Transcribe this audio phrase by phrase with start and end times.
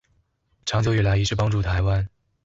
[0.65, 2.07] 長久以來一直幫助臺灣